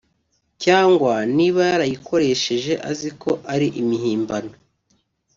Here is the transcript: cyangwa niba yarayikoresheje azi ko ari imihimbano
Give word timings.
cyangwa 0.63 1.13
niba 1.37 1.59
yarayikoresheje 1.69 2.73
azi 2.91 3.09
ko 3.21 3.31
ari 3.53 3.67
imihimbano 3.81 4.53